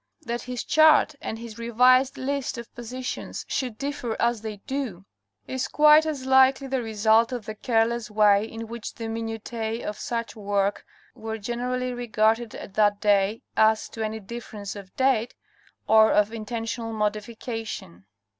[0.23, 5.05] That his chart and his revised list of positions should differ as they do,
[5.45, 9.99] is quite as likely the result of the careless way in which the minutiz of
[9.99, 10.83] such work
[11.13, 15.35] were generally regarded at that day, as to any difference of date,
[15.87, 18.05] or of intentional modification.